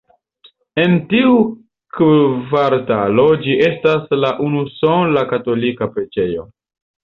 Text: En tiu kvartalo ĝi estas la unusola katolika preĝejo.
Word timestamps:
En 0.83 0.95
tiu 1.11 1.35
kvartalo 1.97 3.27
ĝi 3.45 3.59
estas 3.69 4.11
la 4.25 4.35
unusola 4.49 5.27
katolika 5.37 5.93
preĝejo. 5.95 6.53